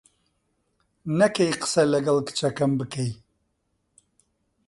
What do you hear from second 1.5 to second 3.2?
قسە لەگەڵ کچەکەم بکەی.